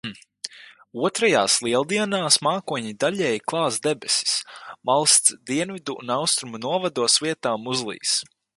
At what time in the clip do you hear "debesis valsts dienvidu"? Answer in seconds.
3.89-5.97